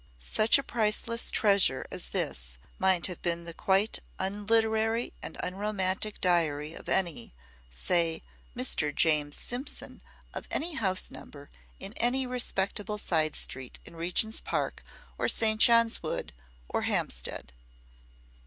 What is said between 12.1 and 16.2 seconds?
respectable side street in Regents Park, or St. Johns